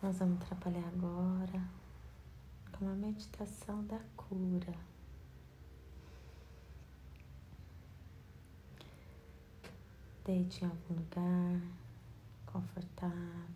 [0.00, 1.68] Nós vamos trabalhar agora
[2.70, 4.72] com uma meditação da cura.
[10.24, 11.60] Deite em algum lugar
[12.46, 13.48] confortável.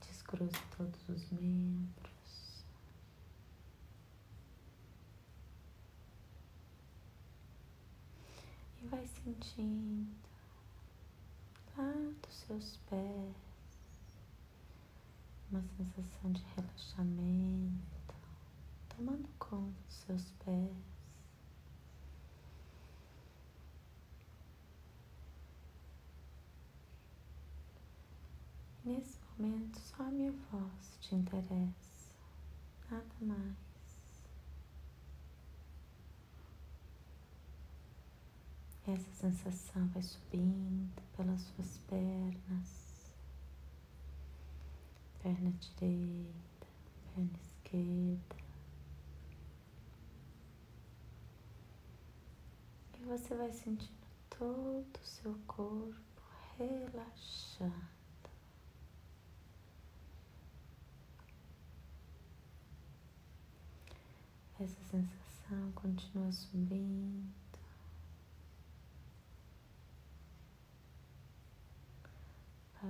[0.00, 2.64] Descruze todos os membros.
[8.82, 10.29] E vai sentindo
[12.50, 13.36] seus pés
[15.52, 18.14] uma sensação de relaxamento
[18.88, 20.76] tomando conta dos seus pés.
[28.84, 32.10] Nesse momento, só a minha voz te interessa,
[32.90, 33.69] nada mais.
[38.92, 43.12] Essa sensação vai subindo pelas suas pernas,
[45.22, 46.66] perna direita,
[47.14, 48.36] perna esquerda.
[52.98, 53.92] E você vai sentindo
[54.28, 56.22] todo o seu corpo
[56.58, 57.72] relaxando.
[64.58, 67.49] Essa sensação continua subindo.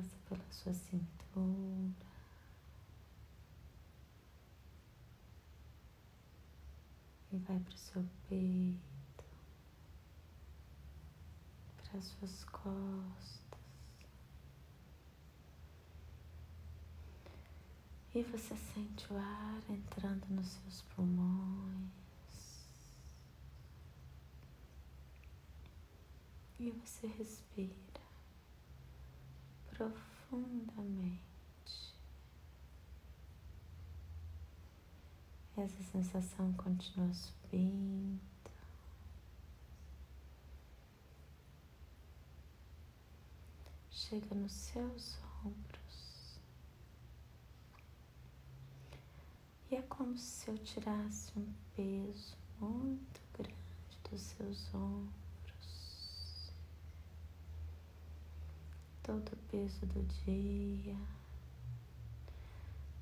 [0.00, 2.06] Passa pela sua cintura.
[7.30, 9.24] E vai para o seu peito,
[11.76, 13.60] para as suas costas.
[18.14, 21.90] E você sente o ar entrando nos seus pulmões.
[26.58, 27.99] E você respira
[29.88, 31.20] profundamente.
[35.56, 38.20] Essa sensação continua subindo.
[43.90, 46.40] Chega nos seus ombros.
[49.70, 53.54] E é como se eu tirasse um peso muito grande
[54.10, 55.14] dos seus ombros,
[59.02, 60.96] todo o peso do dia,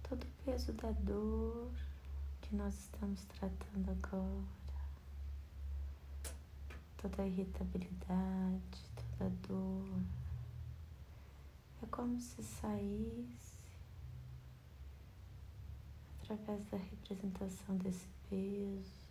[0.09, 1.71] todo o peso da dor
[2.43, 4.45] que nós estamos tratando agora,
[6.97, 10.01] toda a irritabilidade, toda a dor.
[11.83, 13.59] É como se saísse
[16.23, 19.08] através da representação desse peso.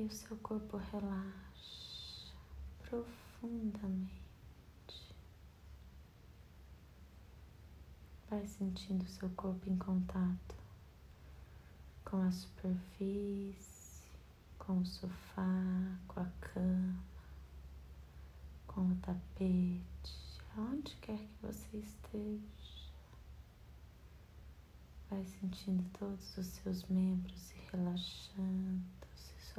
[0.00, 2.32] E o seu corpo relaxa
[2.88, 4.18] profundamente.
[8.30, 10.54] Vai sentindo o seu corpo em contato
[12.02, 14.08] com a superfície,
[14.58, 17.04] com o sofá, com a cama,
[18.66, 22.90] com o tapete aonde quer que você esteja,
[25.10, 28.99] vai sentindo todos os seus membros se relaxando,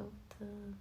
[0.01, 0.77] soltando.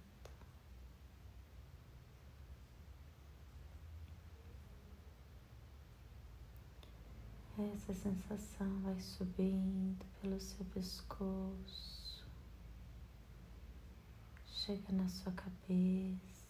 [7.75, 12.25] Essa sensação vai subindo pelo seu pescoço,
[14.47, 16.41] chega na sua cabeça.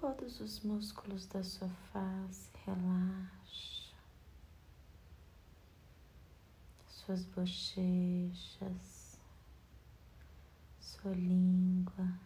[0.00, 3.96] Todos os músculos da sua face relaxam,
[6.86, 8.95] suas bochechas,
[11.06, 12.18] sua língua,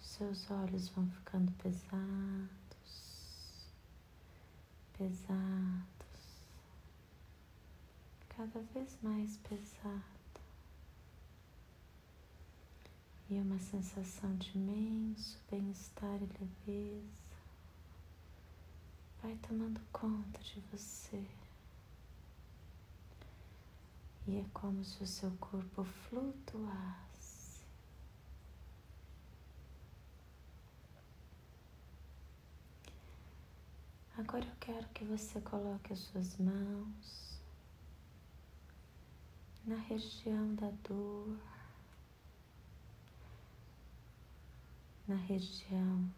[0.00, 2.06] seus olhos vão ficando pesados,
[4.96, 6.38] pesados,
[8.28, 10.12] cada vez mais pesados.
[13.28, 17.08] e uma sensação de imenso bem-estar e leveza
[19.22, 21.41] vai tomando conta de você.
[24.26, 27.62] E é como se o seu corpo flutuasse.
[34.16, 37.40] Agora eu quero que você coloque as suas mãos
[39.64, 41.36] na região da dor.
[45.06, 46.10] na região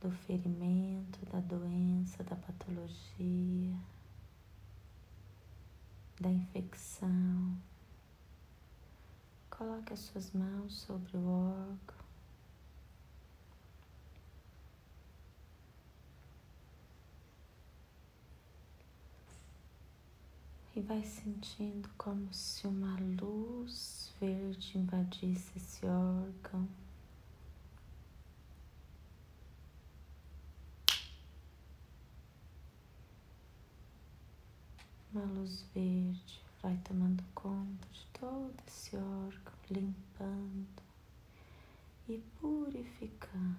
[0.00, 3.76] do ferimento, da doença, da patologia.
[6.20, 7.56] Da infecção.
[9.50, 11.96] Coloque as suas mãos sobre o órgão.
[20.74, 26.68] E vai sentindo como se uma luz verde invadisse esse órgão.
[35.16, 40.82] Uma luz verde vai tomando conta de todo esse órgão, limpando
[42.06, 43.56] e purificando.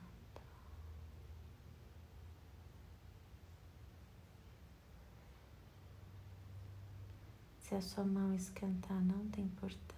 [7.62, 9.98] Se a sua mão esquentar, não tem importância.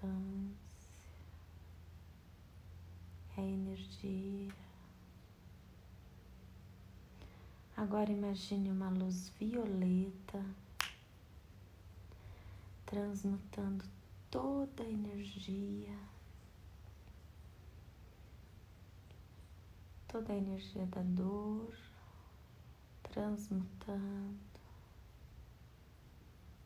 [3.35, 4.55] É energia.
[7.75, 10.41] Agora imagine uma luz violeta
[12.89, 13.85] transmutando
[14.31, 15.95] toda a energia,
[20.07, 21.71] toda a energia da dor,
[23.03, 24.39] transmutando,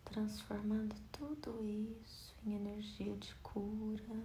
[0.05, 4.23] transformando tudo isso em energia de cura.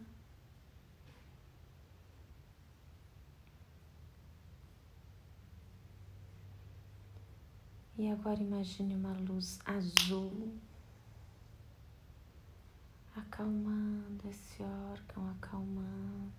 [7.96, 10.56] E agora imagine uma luz azul
[13.28, 16.32] acalmando esse órgão, acalmando,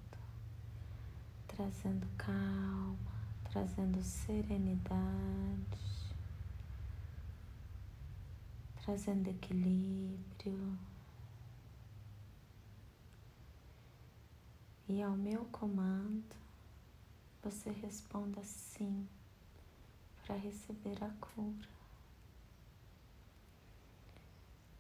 [1.48, 2.98] trazendo calma,
[3.52, 4.96] trazendo serenidade,
[8.84, 10.78] trazendo equilíbrio.
[14.88, 16.36] E ao meu comando,
[17.44, 19.08] você responda sim
[20.26, 21.70] para receber a cura.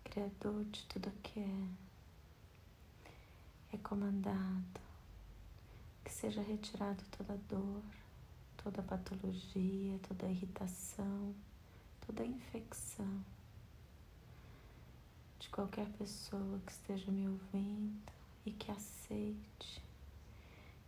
[0.03, 1.88] Criador de tudo que é
[3.71, 4.81] recomendado
[6.03, 7.83] que seja retirado toda dor,
[8.57, 11.35] toda patologia, toda irritação,
[12.05, 13.23] toda infecção
[15.39, 18.11] de qualquer pessoa que esteja me ouvindo
[18.45, 19.81] e que aceite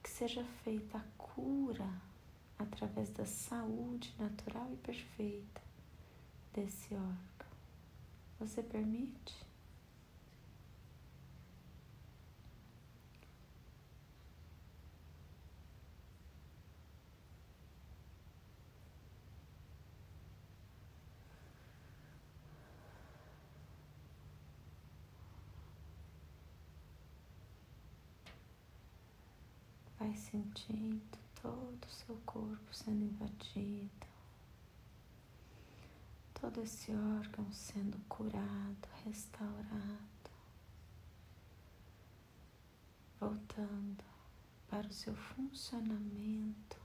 [0.02, 1.88] que seja feita a cura
[2.58, 5.62] através da saúde natural e perfeita
[6.54, 7.52] desse órgão.
[8.40, 9.51] Você permite?
[30.02, 34.08] Vai sentindo todo o seu corpo sendo invadido,
[36.34, 40.32] todo esse órgão sendo curado, restaurado,
[43.20, 44.04] voltando
[44.68, 46.82] para o seu funcionamento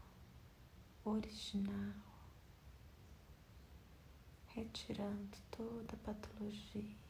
[1.03, 1.95] original,
[4.49, 7.06] retirando toda a patologia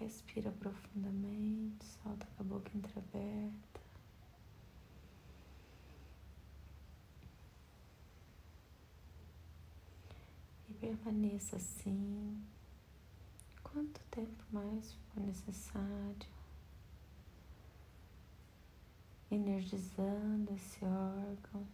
[0.00, 3.80] Respira profundamente, solta com a boca entreaberta.
[10.70, 12.42] E permaneça assim,
[13.62, 16.30] quanto tempo mais for necessário,
[19.30, 21.68] energizando esse órgão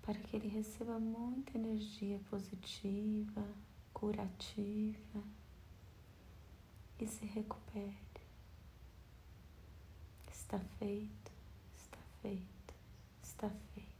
[0.00, 3.44] para que ele receba muita energia positiva,
[3.92, 5.24] curativa
[7.04, 7.94] e se recupere.
[10.30, 11.32] Está feito,
[11.76, 12.74] está feito,
[13.22, 13.93] está feito.